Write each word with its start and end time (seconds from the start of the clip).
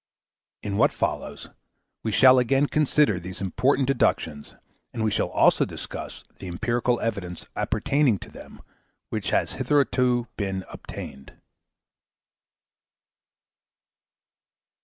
In 0.63 0.77
what 0.77 0.95
follows, 0.95 1.49
we 2.01 2.11
shall 2.11 2.39
again 2.39 2.65
consider 2.65 3.19
these 3.19 3.39
important 3.39 3.85
deductions, 3.87 4.55
and 4.91 5.03
we 5.03 5.11
shall 5.11 5.29
also 5.29 5.63
discuss 5.63 6.23
the 6.39 6.47
empirical 6.47 6.99
evidence 7.01 7.45
appertaining 7.55 8.17
to 8.17 8.31
them 8.31 8.63
which 9.09 9.29
has 9.29 9.51
hitherto 9.51 10.25
been 10.37 10.65
obtained. 10.71 11.37